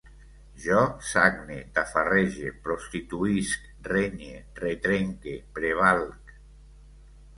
Jo 0.61 0.77
sagne, 1.09 1.57
tafarrege, 1.75 2.49
prostituïsc, 2.63 3.69
renye, 3.91 4.41
retrenque, 4.63 5.35
prevalc 5.59 6.35